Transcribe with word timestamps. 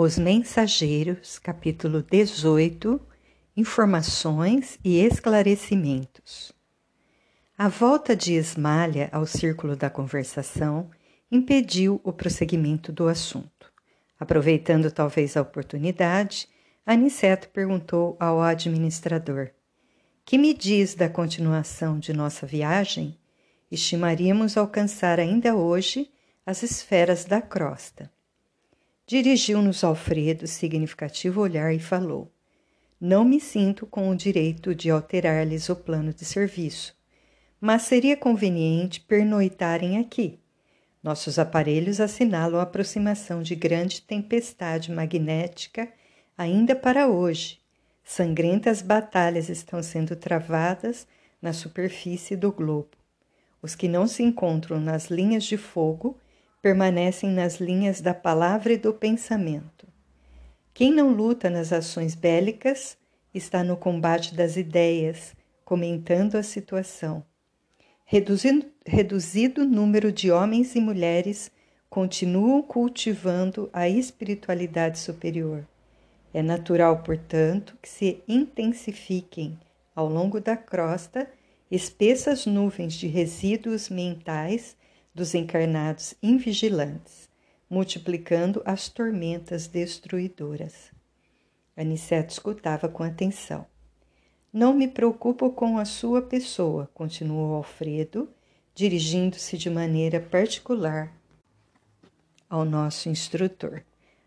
Os 0.00 0.16
Mensageiros, 0.16 1.40
capítulo 1.40 2.04
18 2.04 3.00
Informações 3.56 4.78
e 4.84 4.96
esclarecimentos. 5.00 6.52
A 7.58 7.66
volta 7.66 8.14
de 8.14 8.34
Esmalha 8.34 9.08
ao 9.10 9.26
círculo 9.26 9.74
da 9.74 9.90
conversação 9.90 10.88
impediu 11.28 12.00
o 12.04 12.12
prosseguimento 12.12 12.92
do 12.92 13.08
assunto. 13.08 13.72
Aproveitando 14.20 14.88
talvez 14.92 15.36
a 15.36 15.42
oportunidade, 15.42 16.48
Aniceto 16.86 17.48
perguntou 17.48 18.16
ao 18.20 18.40
administrador: 18.40 19.50
Que 20.24 20.38
me 20.38 20.54
diz 20.54 20.94
da 20.94 21.08
continuação 21.08 21.98
de 21.98 22.12
nossa 22.12 22.46
viagem? 22.46 23.18
Estimaríamos 23.68 24.56
alcançar 24.56 25.18
ainda 25.18 25.56
hoje 25.56 26.08
as 26.46 26.62
esferas 26.62 27.24
da 27.24 27.42
crosta. 27.42 28.08
Dirigiu-nos 29.08 29.84
Alfredo 29.84 30.46
significativo 30.46 31.40
olhar 31.40 31.74
e 31.74 31.78
falou: 31.78 32.30
Não 33.00 33.24
me 33.24 33.40
sinto 33.40 33.86
com 33.86 34.10
o 34.10 34.14
direito 34.14 34.74
de 34.74 34.90
alterar-lhes 34.90 35.70
o 35.70 35.76
plano 35.76 36.12
de 36.12 36.26
serviço, 36.26 36.94
mas 37.58 37.84
seria 37.84 38.18
conveniente 38.18 39.00
pernoitarem 39.00 39.96
aqui. 39.96 40.38
Nossos 41.02 41.38
aparelhos 41.38 42.00
assinalam 42.00 42.60
a 42.60 42.64
aproximação 42.64 43.42
de 43.42 43.54
grande 43.54 44.02
tempestade 44.02 44.92
magnética 44.92 45.88
ainda 46.36 46.76
para 46.76 47.08
hoje. 47.08 47.60
Sangrentas 48.04 48.82
batalhas 48.82 49.48
estão 49.48 49.82
sendo 49.82 50.16
travadas 50.16 51.06
na 51.40 51.54
superfície 51.54 52.36
do 52.36 52.52
globo. 52.52 52.90
Os 53.62 53.74
que 53.74 53.88
não 53.88 54.06
se 54.06 54.22
encontram 54.22 54.78
nas 54.78 55.06
linhas 55.06 55.44
de 55.44 55.56
fogo 55.56 56.18
permanecem 56.60 57.30
nas 57.30 57.60
linhas 57.60 58.00
da 58.00 58.12
palavra 58.12 58.72
e 58.72 58.76
do 58.76 58.92
pensamento. 58.92 59.86
Quem 60.74 60.92
não 60.92 61.10
luta 61.12 61.50
nas 61.50 61.72
ações 61.72 62.14
bélicas 62.14 62.96
está 63.34 63.62
no 63.64 63.76
combate 63.76 64.34
das 64.34 64.56
ideias, 64.56 65.34
comentando 65.64 66.36
a 66.36 66.42
situação. 66.42 67.24
Reduzido, 68.04 68.66
reduzido 68.86 69.64
número 69.64 70.10
de 70.10 70.30
homens 70.30 70.74
e 70.74 70.80
mulheres 70.80 71.50
continuam 71.90 72.62
cultivando 72.62 73.68
a 73.72 73.88
espiritualidade 73.88 74.98
superior. 74.98 75.66
É 76.32 76.42
natural, 76.42 77.02
portanto, 77.02 77.76
que 77.82 77.88
se 77.88 78.22
intensifiquem 78.28 79.58
ao 79.94 80.08
longo 80.08 80.40
da 80.40 80.56
crosta 80.56 81.28
espessas 81.70 82.46
nuvens 82.46 82.94
de 82.94 83.06
resíduos 83.06 83.88
mentais 83.88 84.76
dos 85.18 85.34
encarnados 85.34 86.14
invigilantes, 86.22 87.28
multiplicando 87.68 88.62
as 88.64 88.88
tormentas 88.88 89.66
destruidoras. 89.66 90.92
Aniceto 91.76 92.32
escutava 92.32 92.88
com 92.88 93.02
atenção. 93.02 93.66
Não 94.52 94.72
me 94.72 94.86
preocupo 94.86 95.50
com 95.50 95.76
a 95.76 95.84
sua 95.84 96.22
pessoa, 96.22 96.88
continuou 96.94 97.56
Alfredo, 97.56 98.28
dirigindo-se 98.74 99.58
de 99.58 99.68
maneira 99.68 100.20
particular 100.20 101.12
ao 102.48 102.64
nosso 102.64 103.08
instrutor. 103.08 103.82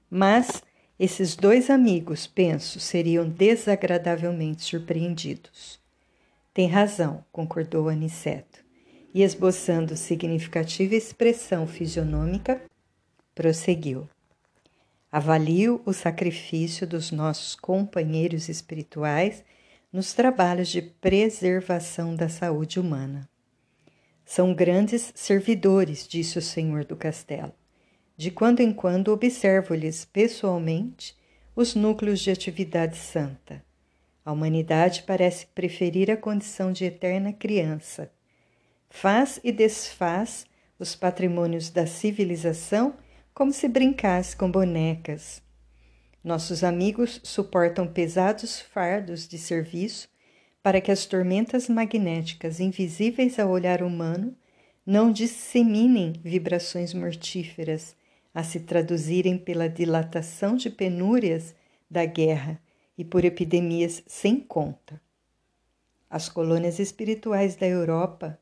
Mas 0.10 0.62
esses 1.00 1.38
dois 1.38 1.70
amigos, 1.70 2.28
penso, 2.28 2.82
seriam 2.82 3.28
desagradavelmente 3.28 4.62
surpreendidos. 4.64 5.80
Tem 6.54 6.68
razão, 6.68 7.24
concordou 7.32 7.88
Aniceto 7.88 8.61
e, 9.14 9.24
esboçando 9.24 9.96
significativa 9.96 10.96
expressão 10.96 11.68
fisionômica, 11.68 12.62
prosseguiu. 13.36 14.08
Avalio 15.12 15.82
o 15.86 15.92
sacrifício 15.92 16.88
dos 16.88 17.12
nossos 17.12 17.56
companheiros 17.56 18.48
espirituais 18.48 19.44
nos 19.92 20.14
trabalhos 20.14 20.70
de 20.70 20.82
preservação 20.82 22.16
da 22.16 22.30
saúde 22.30 22.80
humana. 22.80 23.30
São 24.24 24.54
grandes 24.54 25.12
servidores, 25.14 26.08
disse 26.08 26.38
o 26.38 26.42
senhor 26.42 26.86
do 26.86 26.96
castelo. 26.96 27.52
De 28.16 28.32
quando 28.32 28.62
em 28.62 28.72
quando 28.72 29.10
observo-lhes 29.10 30.06
pessoalmente 30.06 31.18
os 31.54 31.76
núcleos 31.76 32.22
de 32.22 32.32
atividade 32.32 32.96
santa. 32.96 33.62
A 34.24 34.32
humanidade 34.32 35.04
parece 35.06 35.48
preferir 35.48 36.10
a 36.10 36.16
condição 36.16 36.72
de 36.72 36.86
eterna 36.86 37.34
criança 37.34 38.10
faz 38.92 39.40
e 39.42 39.52
desfaz 39.52 40.46
os 40.78 40.96
patrimônios 40.96 41.70
da 41.70 41.88
civilização 41.88 42.94
como 43.34 43.52
se 43.54 43.68
brincasse 43.68 44.36
com 44.36 44.52
bonecas. 44.52 45.42
Nossos 46.22 46.64
amigos 46.64 47.20
suportam 47.24 47.88
pesados 47.88 48.60
fardos 48.60 49.28
de 49.28 49.40
serviço 49.40 50.10
para 50.62 50.82
que 50.82 50.92
as 50.92 51.06
tormentas 51.06 51.68
magnéticas 51.70 52.60
invisíveis 52.60 53.40
ao 53.40 53.50
olhar 53.50 53.82
humano 53.82 54.36
não 54.86 55.12
disseminem 55.12 56.14
vibrações 56.22 56.94
mortíferas 56.94 57.96
a 58.34 58.44
se 58.44 58.60
traduzirem 58.60 59.38
pela 59.38 59.70
dilatação 59.70 60.56
de 60.56 60.70
penúrias 60.70 61.56
da 61.90 62.06
guerra 62.06 62.62
e 62.98 63.06
por 63.06 63.24
epidemias 63.24 64.04
sem 64.06 64.40
conta. 64.40 65.02
As 66.10 66.28
colônias 66.28 66.78
espirituais 66.78 67.56
da 67.56 67.66
Europa 67.66 68.38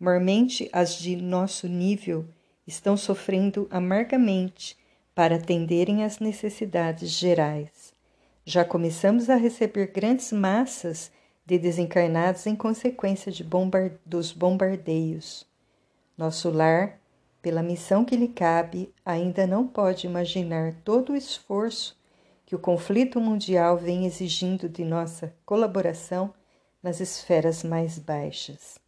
Mormente 0.00 0.66
as 0.72 0.94
de 0.94 1.14
nosso 1.14 1.68
nível 1.68 2.24
estão 2.66 2.96
sofrendo 2.96 3.68
amargamente 3.70 4.74
para 5.14 5.36
atenderem 5.36 6.02
às 6.04 6.18
necessidades 6.20 7.10
gerais. 7.10 7.92
Já 8.42 8.64
começamos 8.64 9.28
a 9.28 9.36
receber 9.36 9.88
grandes 9.88 10.32
massas 10.32 11.12
de 11.44 11.58
desencarnados 11.58 12.46
em 12.46 12.56
consequência 12.56 13.30
de 13.30 13.44
bombar 13.44 13.92
dos 14.06 14.32
bombardeios. 14.32 15.46
Nosso 16.16 16.48
lar, 16.48 16.98
pela 17.42 17.62
missão 17.62 18.02
que 18.02 18.16
lhe 18.16 18.28
cabe, 18.28 18.90
ainda 19.04 19.46
não 19.46 19.66
pode 19.66 20.06
imaginar 20.06 20.72
todo 20.82 21.12
o 21.12 21.16
esforço 21.16 21.94
que 22.46 22.56
o 22.56 22.58
conflito 22.58 23.20
mundial 23.20 23.76
vem 23.76 24.06
exigindo 24.06 24.66
de 24.66 24.82
nossa 24.82 25.34
colaboração 25.44 26.32
nas 26.82 27.00
esferas 27.00 27.62
mais 27.62 27.98
baixas. 27.98 28.79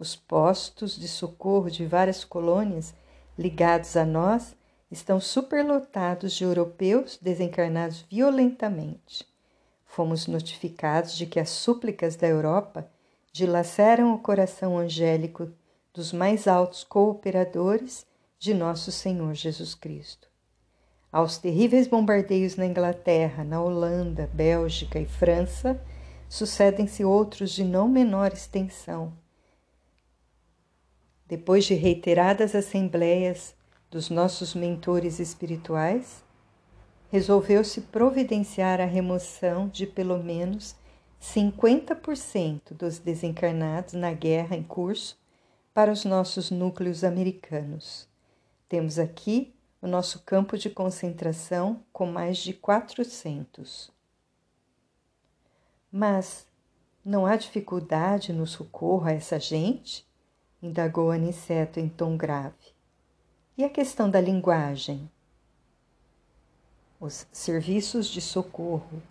Os 0.00 0.16
postos 0.16 0.96
de 0.96 1.06
socorro 1.06 1.70
de 1.70 1.84
várias 1.84 2.24
colônias 2.24 2.94
ligados 3.36 3.98
a 3.98 4.06
nós 4.06 4.56
estão 4.90 5.20
superlotados 5.20 6.32
de 6.32 6.42
europeus 6.42 7.18
desencarnados 7.20 8.06
violentamente. 8.10 9.28
Fomos 9.84 10.26
notificados 10.26 11.14
de 11.14 11.26
que 11.26 11.38
as 11.38 11.50
súplicas 11.50 12.16
da 12.16 12.26
Europa 12.26 12.90
dilaceram 13.30 14.14
o 14.14 14.18
coração 14.18 14.78
angélico 14.78 15.50
dos 15.92 16.14
mais 16.14 16.48
altos 16.48 16.82
cooperadores 16.82 18.06
de 18.38 18.54
nosso 18.54 18.90
Senhor 18.90 19.34
Jesus 19.34 19.74
Cristo. 19.74 20.28
Aos 21.12 21.36
terríveis 21.36 21.86
bombardeios 21.86 22.56
na 22.56 22.64
Inglaterra, 22.64 23.44
na 23.44 23.62
Holanda, 23.62 24.30
Bélgica 24.32 24.98
e 24.98 25.04
França, 25.04 25.78
sucedem-se 26.26 27.04
outros 27.04 27.50
de 27.50 27.64
não 27.64 27.86
menor 27.86 28.32
extensão 28.32 29.12
depois 31.30 31.64
de 31.64 31.74
reiteradas 31.74 32.56
assembleias 32.56 33.54
dos 33.88 34.10
nossos 34.10 34.52
mentores 34.52 35.20
espirituais, 35.20 36.24
resolveu-se 37.08 37.82
providenciar 37.82 38.80
a 38.80 38.84
remoção 38.84 39.68
de 39.68 39.86
pelo 39.86 40.20
menos 40.20 40.74
50% 41.22 42.74
dos 42.74 42.98
desencarnados 42.98 43.92
na 43.92 44.12
guerra 44.12 44.56
em 44.56 44.64
curso 44.64 45.16
para 45.72 45.92
os 45.92 46.04
nossos 46.04 46.50
núcleos 46.50 47.04
americanos. 47.04 48.08
Temos 48.68 48.98
aqui 48.98 49.54
o 49.80 49.86
nosso 49.86 50.24
campo 50.24 50.58
de 50.58 50.68
concentração 50.68 51.84
com 51.92 52.06
mais 52.06 52.38
de 52.38 52.52
400. 52.54 53.92
Mas 55.92 56.44
não 57.04 57.24
há 57.24 57.36
dificuldade 57.36 58.32
no 58.32 58.48
socorro 58.48 59.06
a 59.06 59.12
essa 59.12 59.38
gente? 59.38 60.09
Indagou 60.62 61.10
Aniceto 61.10 61.80
em 61.80 61.88
tom 61.88 62.16
grave. 62.16 62.74
E 63.56 63.64
a 63.64 63.68
questão 63.68 64.10
da 64.10 64.20
linguagem? 64.20 65.10
Os 66.98 67.26
serviços 67.32 68.08
de 68.08 68.20
socorro, 68.20 69.02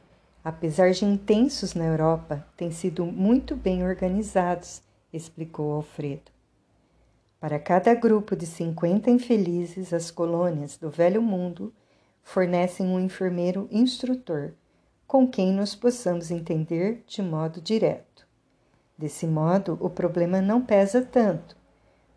apesar 0.44 0.92
de 0.92 1.06
intensos 1.06 1.74
na 1.74 1.86
Europa, 1.86 2.46
têm 2.56 2.72
sido 2.72 3.06
muito 3.06 3.56
bem 3.56 3.84
organizados, 3.84 4.82
explicou 5.12 5.74
Alfredo. 5.74 6.32
Para 7.40 7.58
cada 7.58 7.94
grupo 7.94 8.36
de 8.36 8.46
50 8.46 9.10
infelizes, 9.10 9.94
as 9.94 10.12
colônias 10.12 10.78
do 10.78 10.90
Velho 10.90 11.22
Mundo 11.22 11.74
fornecem 12.22 12.86
um 12.86 13.00
enfermeiro 13.00 13.68
instrutor 13.72 14.54
com 15.08 15.28
quem 15.28 15.52
nos 15.52 15.74
possamos 15.74 16.30
entender 16.30 17.04
de 17.08 17.24
modo 17.24 17.60
direto. 17.60 18.09
Desse 19.00 19.26
modo, 19.26 19.78
o 19.80 19.90
problema 19.90 20.42
não 20.42 20.62
pesa 20.62 21.02
tanto, 21.02 21.56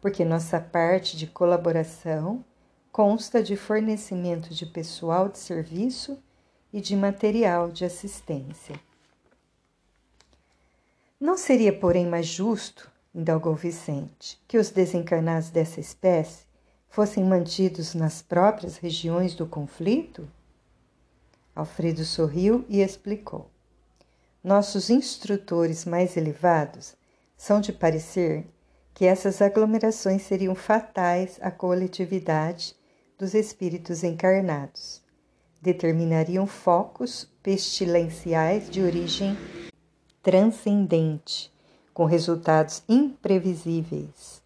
porque 0.01 0.25
nossa 0.25 0.59
parte 0.59 1.17
de 1.17 1.29
colaboração 1.29 2.45
consta 2.91 3.41
de 3.41 3.55
fornecimento 3.55 4.53
de 4.53 4.67
pessoal 4.67 5.29
de 5.29 5.39
serviço 5.39 6.21
e 6.73 6.81
de 6.81 6.97
material 6.97 7.71
de 7.71 7.85
assistência. 7.85 8.75
Não 11.21 11.37
seria, 11.37 11.73
porém, 11.73 12.05
mais 12.05 12.27
justo, 12.27 12.91
indagou 13.15 13.55
Vicente, 13.55 14.43
que 14.49 14.59
os 14.59 14.71
desencarnados 14.71 15.51
dessa 15.51 15.79
espécie 15.79 16.47
fossem 16.89 17.23
mantidos 17.23 17.95
nas 17.95 18.21
próprias 18.21 18.77
regiões 18.77 19.37
do 19.37 19.47
conflito? 19.47 20.29
Alfredo 21.55 22.05
sorriu 22.05 22.65
e 22.69 22.81
explicou. 22.81 23.49
Nossos 24.45 24.91
instrutores 24.91 25.85
mais 25.85 26.17
elevados 26.17 26.97
são 27.37 27.61
de 27.61 27.73
parecer 27.73 28.45
que 28.93 29.05
essas 29.05 29.41
aglomerações 29.41 30.23
seriam 30.23 30.57
fatais 30.57 31.39
à 31.41 31.49
coletividade 31.49 32.75
dos 33.17 33.35
espíritos 33.35 34.03
encarnados. 34.03 35.01
Determinariam 35.61 36.45
focos 36.45 37.31
pestilenciais 37.41 38.69
de 38.69 38.83
origem 38.83 39.39
transcendente, 40.21 41.53
com 41.95 42.05
resultados 42.05 42.83
imprevisíveis. 42.89 44.43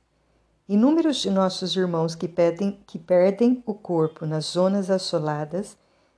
Inúmeros 0.68 1.22
de 1.22 1.30
nossos 1.30 1.74
irmãos 1.74 2.14
que, 2.14 2.28
pedem, 2.28 2.78
que 2.86 2.98
perdem 2.98 3.62
o 3.64 3.72
corpo 3.72 4.26
nas 4.26 4.44
zonas 4.44 4.90
assoladas 4.90 5.74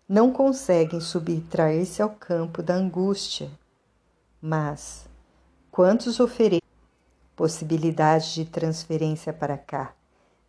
não 0.08 0.32
conseguem 0.32 1.00
subtrair-se 1.00 2.02
ao 2.02 2.10
campo 2.10 2.60
da 2.60 2.74
angústia 2.74 3.48
mas 4.40 5.06
quantos 5.70 6.20
oferecem 6.20 6.62
possibilidade 7.34 8.34
de 8.34 8.44
transferência 8.44 9.32
para 9.32 9.56
cá? 9.56 9.94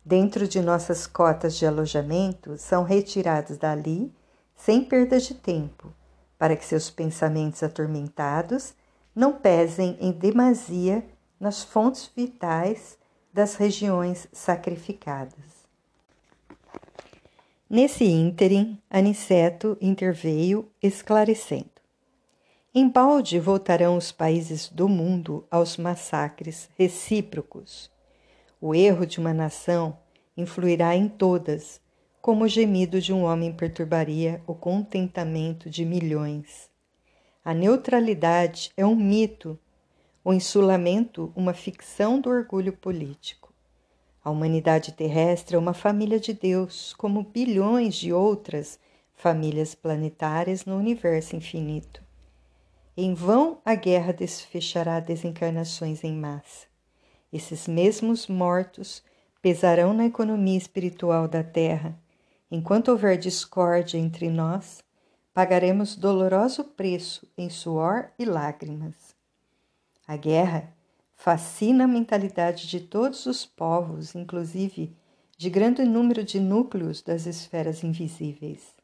Dentro 0.04 0.48
de 0.48 0.60
nossas 0.60 1.06
cotas 1.06 1.56
de 1.56 1.66
alojamento, 1.66 2.56
são 2.56 2.82
retirados 2.82 3.56
dali 3.58 4.12
sem 4.56 4.84
perda 4.84 5.18
de 5.18 5.34
tempo, 5.34 5.92
para 6.38 6.56
que 6.56 6.64
seus 6.64 6.90
pensamentos 6.90 7.62
atormentados 7.62 8.74
não 9.14 9.32
pesem 9.32 9.96
em 10.00 10.12
demasia 10.12 11.04
nas 11.38 11.62
fontes 11.62 12.10
vitais 12.14 12.98
das 13.32 13.54
regiões 13.54 14.28
sacrificadas. 14.32 15.60
Nesse 17.68 18.04
ínterim, 18.04 18.78
Aniceto 18.90 19.78
interveio 19.80 20.68
esclarecendo. 20.82 21.79
Embalde 22.72 23.40
voltarão 23.40 23.96
os 23.96 24.12
países 24.12 24.68
do 24.68 24.88
mundo 24.88 25.44
aos 25.50 25.76
massacres 25.76 26.70
recíprocos. 26.78 27.90
O 28.60 28.72
erro 28.72 29.04
de 29.04 29.18
uma 29.18 29.34
nação 29.34 29.98
influirá 30.36 30.94
em 30.94 31.08
todas, 31.08 31.80
como 32.22 32.44
o 32.44 32.48
gemido 32.48 33.00
de 33.00 33.12
um 33.12 33.24
homem 33.24 33.52
perturbaria 33.52 34.40
o 34.46 34.54
contentamento 34.54 35.68
de 35.68 35.84
milhões. 35.84 36.70
A 37.44 37.52
neutralidade 37.52 38.70
é 38.76 38.86
um 38.86 38.94
mito, 38.94 39.58
o 40.24 40.32
insulamento, 40.32 41.32
uma 41.34 41.52
ficção 41.52 42.20
do 42.20 42.30
orgulho 42.30 42.72
político. 42.72 43.52
A 44.22 44.30
humanidade 44.30 44.92
terrestre 44.92 45.56
é 45.56 45.58
uma 45.58 45.74
família 45.74 46.20
de 46.20 46.32
Deus, 46.32 46.94
como 46.96 47.24
bilhões 47.24 47.96
de 47.96 48.12
outras 48.12 48.78
famílias 49.16 49.74
planetárias 49.74 50.64
no 50.64 50.76
universo 50.76 51.34
infinito. 51.34 52.08
Em 53.02 53.14
vão 53.14 53.62
a 53.64 53.74
guerra 53.74 54.12
desfechará 54.12 55.00
desencarnações 55.00 56.04
em 56.04 56.12
massa. 56.12 56.66
Esses 57.32 57.66
mesmos 57.66 58.26
mortos 58.26 59.02
pesarão 59.40 59.94
na 59.94 60.04
economia 60.04 60.58
espiritual 60.58 61.26
da 61.26 61.42
Terra. 61.42 61.98
Enquanto 62.50 62.88
houver 62.88 63.16
discórdia 63.16 63.96
entre 63.96 64.28
nós, 64.28 64.84
pagaremos 65.32 65.96
doloroso 65.96 66.62
preço 66.62 67.26
em 67.38 67.48
suor 67.48 68.10
e 68.18 68.26
lágrimas. 68.26 69.16
A 70.06 70.18
guerra 70.18 70.70
fascina 71.16 71.84
a 71.84 71.88
mentalidade 71.88 72.68
de 72.68 72.80
todos 72.80 73.24
os 73.24 73.46
povos, 73.46 74.14
inclusive 74.14 74.94
de 75.38 75.48
grande 75.48 75.86
número 75.86 76.22
de 76.22 76.38
núcleos 76.38 77.00
das 77.00 77.24
esferas 77.24 77.82
invisíveis. 77.82 78.78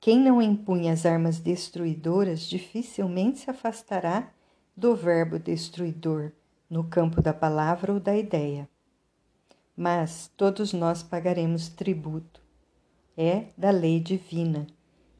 Quem 0.00 0.20
não 0.20 0.40
empunha 0.40 0.92
as 0.92 1.04
armas 1.04 1.40
destruidoras 1.40 2.42
dificilmente 2.42 3.40
se 3.40 3.50
afastará 3.50 4.30
do 4.76 4.94
verbo 4.94 5.38
destruidor 5.38 6.32
no 6.68 6.84
campo 6.84 7.22
da 7.22 7.32
palavra 7.32 7.92
ou 7.92 7.98
da 7.98 8.16
ideia. 8.16 8.68
Mas 9.76 10.30
todos 10.36 10.72
nós 10.72 11.02
pagaremos 11.02 11.68
tributo. 11.68 12.40
É 13.16 13.46
da 13.56 13.70
lei 13.70 13.98
divina 13.98 14.66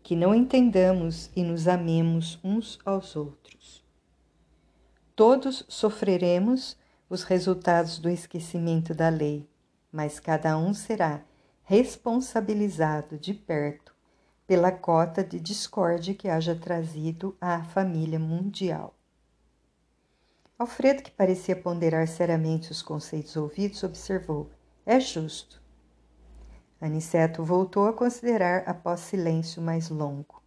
que 0.03 0.15
não 0.15 0.35
entendamos 0.35 1.31
e 1.35 1.43
nos 1.43 1.67
amemos 1.67 2.39
uns 2.45 2.79
aos 2.85 3.17
outros. 3.17 3.83
Todos 5.17 5.65
sofreremos 5.67 6.77
os 7.09 7.25
resultados 7.25 7.99
do 7.99 8.09
esquecimento 8.09 8.95
da 8.95 9.09
lei, 9.09 9.49
mas 9.91 10.21
cada 10.21 10.57
um 10.59 10.73
será 10.75 11.25
responsabilizado 11.65 13.19
de 13.19 13.35
perto 13.35 13.96
pela 14.47 14.71
cota 14.71 15.25
de 15.25 15.41
discórdia 15.41 16.15
que 16.15 16.29
haja 16.29 16.55
trazido 16.55 17.37
à 17.41 17.65
família 17.65 18.19
mundial. 18.19 18.95
Alfredo, 20.59 21.03
que 21.03 21.11
parecia 21.11 21.55
ponderar 21.55 22.09
seriamente 22.09 22.73
os 22.73 22.81
conceitos 22.81 23.37
ouvidos, 23.37 23.83
observou: 23.83 24.51
É 24.87 24.99
justo. 24.99 25.63
Aniceto 26.81 27.45
voltou 27.45 27.87
a 27.87 27.93
considerar 27.93 28.63
após 28.67 29.01
silêncio 29.01 29.61
mais 29.61 29.91
longo. 29.91 30.43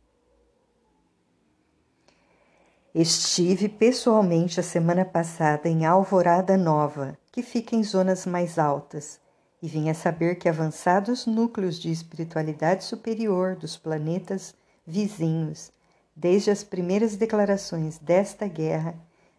Estive 2.94 3.70
pessoalmente 3.70 4.60
a 4.60 4.64
semana 4.64 5.06
passada 5.06 5.70
em 5.70 5.86
Alvorada 5.86 6.58
Nova, 6.58 7.18
que 7.32 7.44
fica 7.44 7.76
em 7.76 7.84
zonas 7.84 8.26
mais 8.26 8.58
altas, 8.58 9.22
e 9.62 9.68
vinha 9.68 9.94
saber 9.94 10.36
que 10.36 10.48
avançados 10.48 11.26
núcleos 11.26 11.80
de 11.80 11.92
espiritualidade 11.92 12.84
superior 12.84 13.56
dos 13.56 13.78
planetas 13.78 14.56
vizinhos, 14.86 15.72
desde 16.16 16.52
as 16.52 16.64
primeiras 16.64 17.16
declarações 17.16 17.98
desta 17.98 18.48
guerra, 18.48 18.96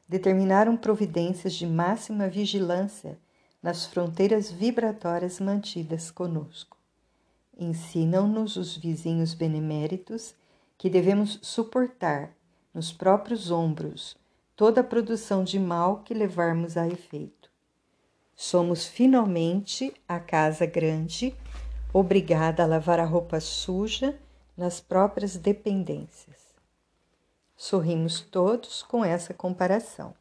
determinaram 0.08 0.76
providências 0.76 1.54
de 1.54 1.66
máxima 1.66 2.28
vigilância 2.28 3.18
nas 3.62 3.86
fronteiras 3.86 4.50
vibratórias 4.50 5.38
mantidas 5.38 6.10
conosco. 6.10 6.76
Ensinam-nos 7.58 8.56
os 8.56 8.76
vizinhos 8.76 9.34
beneméritos 9.34 10.34
que 10.76 10.90
devemos 10.90 11.38
suportar 11.42 12.34
nos 12.72 12.92
próprios 12.92 13.50
ombros 13.50 14.16
toda 14.56 14.82
a 14.82 14.84
produção 14.84 15.42
de 15.42 15.58
mal 15.58 16.02
que 16.02 16.12
levarmos 16.12 16.76
a 16.76 16.86
efeito. 16.86 17.39
Somos 18.42 18.86
finalmente 18.86 19.92
a 20.08 20.18
casa 20.18 20.64
grande, 20.64 21.36
obrigada 21.92 22.62
a 22.62 22.66
lavar 22.66 22.98
a 22.98 23.04
roupa 23.04 23.38
suja 23.38 24.18
nas 24.56 24.80
próprias 24.80 25.36
dependências. 25.36 26.38
Sorrimos 27.54 28.22
todos 28.22 28.82
com 28.82 29.04
essa 29.04 29.34
comparação. 29.34 30.14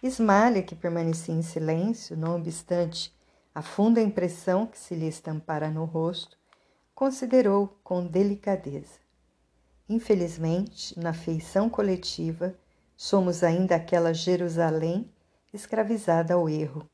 Ismalha, 0.00 0.62
que 0.62 0.76
permanecia 0.76 1.34
em 1.34 1.42
silêncio, 1.42 2.16
não 2.16 2.36
obstante 2.36 3.12
a 3.52 3.60
funda 3.60 4.00
impressão 4.00 4.64
que 4.64 4.78
se 4.78 4.94
lhe 4.94 5.08
estampara 5.08 5.68
no 5.68 5.84
rosto, 5.84 6.38
considerou 6.94 7.76
com 7.82 8.06
delicadeza. 8.06 9.00
Infelizmente, 9.88 10.96
na 10.96 11.12
feição 11.12 11.68
coletiva, 11.68 12.54
somos 12.96 13.42
ainda 13.42 13.74
aquela 13.74 14.14
Jerusalém 14.14 15.10
escravizada 15.52 16.32
ao 16.32 16.48
erro 16.48 16.88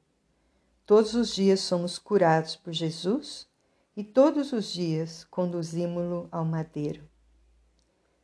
Todos 0.94 1.14
os 1.14 1.34
dias 1.34 1.60
somos 1.60 1.98
curados 1.98 2.54
por 2.54 2.70
Jesus 2.70 3.48
e 3.96 4.04
todos 4.04 4.52
os 4.52 4.70
dias 4.70 5.24
conduzimos-lo 5.24 6.28
ao 6.30 6.44
madeiro. 6.44 7.08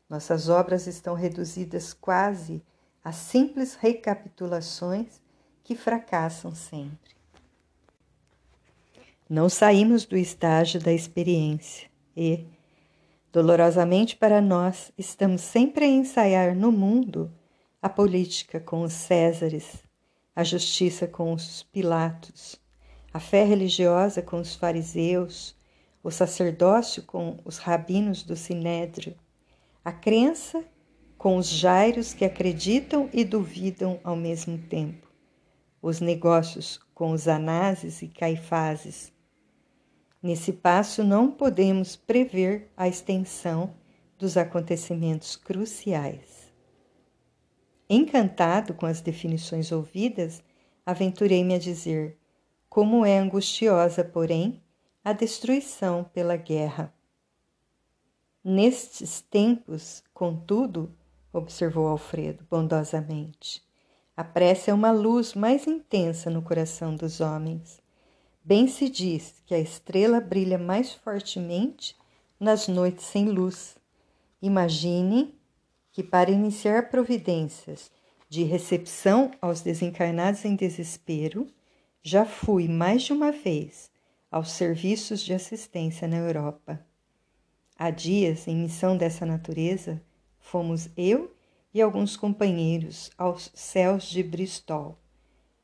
Nossas 0.07 0.51
obras 0.51 0.87
estão 0.87 1.15
reduzidas 1.15 1.95
quase 1.95 2.63
a 3.03 3.11
simples 3.11 3.75
recapitulações 3.75 5.19
que 5.65 5.75
fracassam 5.75 6.55
sempre. 6.55 7.17
Não 9.27 9.49
saímos 9.49 10.05
do 10.05 10.15
estágio 10.15 10.79
da 10.79 10.93
experiência 10.93 11.89
e, 12.15 12.45
dolorosamente 13.33 14.15
para 14.15 14.43
nós, 14.43 14.93
estamos 14.99 15.41
sempre 15.41 15.87
a 15.87 15.89
ensaiar 15.89 16.55
no 16.55 16.71
mundo 16.71 17.33
a 17.81 17.89
política 17.89 18.61
com 18.61 18.83
os 18.83 18.93
Césares 18.93 19.88
a 20.38 20.45
justiça 20.45 21.09
com 21.09 21.33
os 21.33 21.64
Pilatos, 21.64 22.61
a 23.12 23.18
fé 23.18 23.42
religiosa 23.42 24.23
com 24.23 24.38
os 24.38 24.54
fariseus, 24.54 25.57
o 26.00 26.12
sacerdócio 26.12 27.02
com 27.02 27.40
os 27.45 27.59
rabinos 27.59 28.23
do 28.23 28.37
Sinédrio, 28.37 29.16
a 29.85 29.90
crença 29.90 30.64
com 31.16 31.37
os 31.38 31.49
jairos 31.49 32.14
que 32.14 32.25
acreditam 32.25 33.11
e 33.12 33.25
duvidam 33.25 33.99
ao 34.04 34.14
mesmo 34.14 34.57
tempo, 34.57 35.09
os 35.83 36.00
negócios 36.00 36.78
com 36.95 37.11
os 37.11 37.26
anases 37.26 38.00
e 38.02 38.07
caifazes, 38.07 39.12
Nesse 40.21 40.52
passo, 40.52 41.02
não 41.02 41.30
podemos 41.30 41.97
prever 41.97 42.71
a 42.76 42.88
extensão 42.88 43.73
dos 44.18 44.37
acontecimentos 44.37 45.37
cruciais. 45.37 46.38
Encantado 47.90 48.75
com 48.75 48.85
as 48.85 49.00
definições 49.00 49.73
ouvidas, 49.73 50.42
aventurei-me 50.85 51.54
a 51.54 51.59
dizer: 51.59 52.18
como 52.68 53.04
é 53.04 53.18
angustiosa, 53.18 54.04
porém, 54.04 54.62
a 55.02 55.12
destruição 55.12 56.04
pela 56.04 56.37
guerra. 56.37 56.92
Nestes 58.45 59.21
tempos, 59.21 60.02
contudo, 60.12 60.95
observou 61.33 61.87
Alfredo 61.88 62.47
bondosamente, 62.50 63.66
a 64.16 64.25
prece 64.25 64.68
é 64.68 64.75
uma 64.75 64.90
luz 64.90 65.35
mais 65.35 65.66
intensa 65.66 66.28
no 66.28 66.42
coração 66.42 66.97
dos 66.97 67.21
homens. 67.21 67.80
Bem 68.42 68.66
se 68.66 68.88
diz 68.88 69.40
que 69.47 69.54
a 69.54 69.61
estrela 69.61 70.21
brilha 70.21 70.59
mais 70.59 70.92
fortemente 70.92 71.97
nas 72.40 72.66
noites 72.66 73.04
sem 73.04 73.26
luz. 73.26 73.76
Imagine 74.42 75.38
que, 75.99 76.02
para 76.05 76.31
iniciar 76.31 76.90
providências 76.90 77.90
de 78.28 78.45
recepção 78.45 79.33
aos 79.43 79.62
desencarnados 79.62 80.45
em 80.45 80.55
desespero, 80.55 81.49
já 82.00 82.25
fui 82.25 82.69
mais 82.69 83.02
de 83.02 83.12
uma 83.12 83.33
vez 83.33 83.90
aos 84.31 84.52
serviços 84.52 85.21
de 85.21 85.35
assistência 85.35 86.07
na 86.07 86.19
Europa. 86.19 86.78
Há 87.76 87.90
dias, 87.90 88.47
em 88.47 88.55
missão 88.55 88.97
dessa 88.97 89.26
natureza, 89.26 90.00
fomos 90.38 90.88
eu 90.97 91.35
e 91.75 91.83
alguns 91.83 92.17
companheiros 92.17 93.11
aos 93.19 93.50
céus 93.52 94.05
de 94.05 94.23
Bristol. 94.23 94.97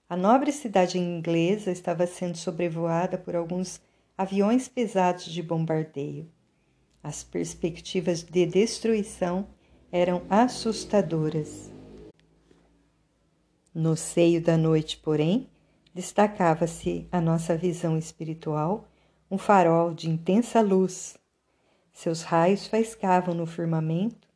A 0.09 0.17
nobre 0.17 0.50
cidade 0.50 0.99
inglesa 0.99 1.71
estava 1.71 2.09
sendo 2.09 2.37
sobrevoada 2.37 3.17
por 3.17 3.37
alguns 3.37 3.81
aviões 4.19 4.67
pesados 4.67 5.26
de 5.26 5.41
bombardeio. 5.41 6.29
As 7.05 7.23
perspectivas 7.23 8.25
de 8.25 8.45
destruição 8.47 9.47
eram 9.97 10.23
assustadoras. 10.29 11.71
No 13.73 13.97
seio 13.97 14.43
da 14.43 14.57
noite, 14.57 14.97
porém, 14.97 15.49
destacava-se 15.95 17.07
a 17.13 17.21
nossa 17.21 17.57
visão 17.57 17.97
espiritual, 17.97 18.89
um 19.31 19.39
farol 19.39 19.95
de 19.95 20.11
intensa 20.11 20.61
luz. 20.61 21.17
Seus 21.93 22.23
raios 22.23 22.67
faiscavam 22.67 23.37
no 23.37 23.47
firmamento 23.47 24.27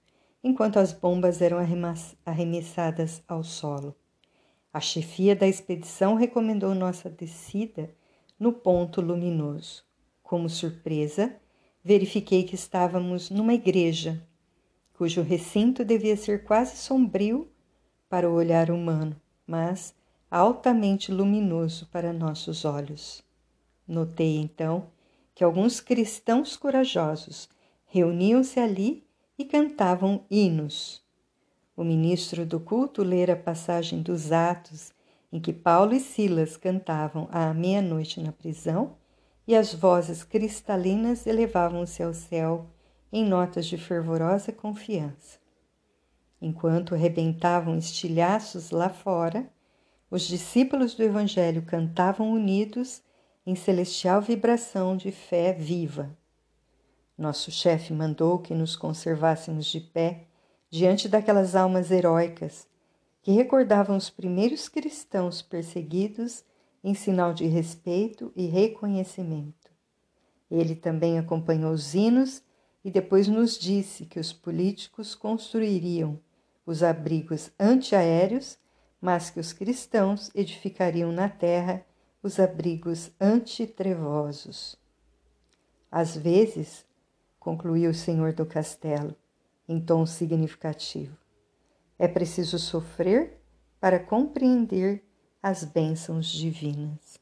enquanto 0.45 0.79
as 0.79 0.93
bombas 0.93 1.43
eram 1.43 1.59
arremessadas 2.25 3.21
ao 3.27 3.43
solo. 3.43 3.97
A 4.73 4.79
chefia 4.79 5.35
da 5.35 5.49
expedição 5.49 6.15
recomendou 6.15 6.73
nossa 6.73 7.11
descida 7.11 7.91
no 8.39 8.53
ponto 8.53 9.01
luminoso. 9.01 9.83
Como 10.23 10.49
surpresa, 10.49 11.35
verifiquei 11.83 12.45
que 12.45 12.55
estávamos 12.55 13.29
numa 13.29 13.55
igreja, 13.55 14.25
cujo 14.99 15.23
recinto 15.23 15.85
devia 15.85 16.17
ser 16.17 16.43
quase 16.43 16.77
sombrio 16.77 17.49
para 18.09 18.29
o 18.29 18.35
olhar 18.35 18.69
humano, 18.69 19.15
mas 19.47 19.95
altamente 20.29 21.13
luminoso 21.13 21.87
para 21.87 22.13
nossos 22.13 22.65
olhos. 22.65 23.23
Notei 23.87 24.39
então 24.39 24.89
que 25.37 25.45
alguns 25.45 25.81
cristãos 25.81 26.57
corajosos 26.57 27.49
reuniam-se 27.87 28.59
ali 28.59 29.07
e 29.39 29.45
cantavam 29.45 30.25
hinos. 30.29 31.01
O 31.77 31.85
ministro 31.85 32.45
do 32.45 32.59
culto 32.59 33.05
lera 33.05 33.35
a 33.35 33.37
passagem 33.37 34.03
dos 34.03 34.33
Atos 34.33 34.93
em 35.31 35.39
que 35.39 35.53
Paulo 35.53 35.95
e 35.95 36.01
Silas 36.01 36.57
cantavam 36.57 37.29
à 37.31 37.55
meia-noite 37.55 38.21
na 38.21 38.33
prisão 38.33 38.97
e 39.47 39.55
as 39.55 39.73
vozes 39.73 40.25
cristalinas 40.25 41.25
elevavam-se 41.25 42.03
ao 42.03 42.13
céu 42.13 42.67
em 43.13 43.25
notas 43.25 43.67
de 43.67 43.77
fervorosa 43.79 44.53
confiança. 44.53 45.39
Enquanto 46.41 46.95
rebentavam 46.95 47.77
estilhaços 47.77 48.71
lá 48.71 48.89
fora, 48.89 49.51
os 50.11 50.23
discípulos 50.23 50.95
do 50.95 51.03
Evangelho 51.03 51.63
cantavam 51.63 52.31
unidos 52.33 53.03
em 53.45 53.55
celestial 53.55 54.23
vibração 54.23 54.97
de 54.97 55.11
fé 55.11 55.53
viva. 55.53 56.17
Nosso 57.17 57.51
chefe 57.51 57.93
mandou 57.93 58.39
que 58.39 58.55
nos 58.55 58.77
conservássemos 58.77 59.67
de 59.67 59.81
pé 59.81 60.27
diante 60.71 61.09
daquelas 61.09 61.57
almas 61.57 61.91
heróicas 61.91 62.69
que 63.23 63.33
recordavam 63.33 63.97
os 63.97 64.09
primeiros 64.09 64.69
cristãos 64.69 65.43
perseguidos 65.43 66.45
em 66.85 66.95
sinal 66.95 67.35
de 67.35 67.47
respeito 67.47 68.33
e 68.37 68.47
reconhecimento. 68.47 69.71
Ele 70.51 70.75
também 70.75 71.19
acompanhou 71.19 71.73
os 71.73 71.95
hinos 71.95 72.43
e 72.89 72.91
depois 72.91 73.29
nos 73.29 73.59
disse 73.59 74.07
que 74.07 74.19
os 74.19 74.33
políticos 74.33 75.15
construiriam 75.15 76.19
os 76.65 76.83
abrigos 76.83 77.51
antiaéreos 77.61 78.59
mas 78.99 79.29
que 79.29 79.39
os 79.39 79.53
cristãos 79.53 80.31
edificariam 80.35 81.13
na 81.13 81.29
terra 81.29 81.85
os 82.23 82.41
abrigos 82.41 83.11
antitrevosos. 83.21 84.75
Às 85.93 86.17
vezes, 86.17 86.87
concluiu 87.39 87.91
o 87.91 87.95
senhor 87.95 88.33
do 88.33 88.47
castelo, 88.47 89.15
em 89.69 89.79
tom 89.79 90.07
significativo, 90.07 91.15
é 91.99 92.09
preciso 92.09 92.59
sofrer 92.59 93.39
para 93.79 94.01
compreender 94.01 95.05
as 95.43 95.63
bênçãos 95.63 96.27
divinas. 96.29 97.21